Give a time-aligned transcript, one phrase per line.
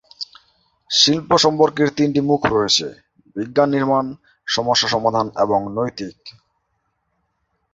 [0.89, 2.87] শিল্প সম্পর্কের তিনটি মুখ রয়েছে:
[3.35, 4.05] বিজ্ঞান নির্মাণ,
[4.47, 6.17] সমস্যা সমাধান এবং নৈতিক।